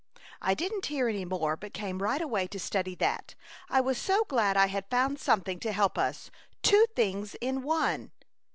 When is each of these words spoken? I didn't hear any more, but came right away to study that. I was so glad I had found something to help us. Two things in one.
I 0.41 0.55
didn't 0.55 0.87
hear 0.87 1.07
any 1.07 1.25
more, 1.25 1.55
but 1.55 1.75
came 1.75 2.01
right 2.01 2.23
away 2.23 2.47
to 2.47 2.59
study 2.59 2.95
that. 2.95 3.35
I 3.69 3.81
was 3.81 3.99
so 3.99 4.23
glad 4.23 4.57
I 4.57 4.65
had 4.65 4.89
found 4.89 5.19
something 5.19 5.59
to 5.59 5.71
help 5.71 5.95
us. 5.95 6.31
Two 6.63 6.87
things 6.95 7.35
in 7.35 7.61
one. 7.61 8.09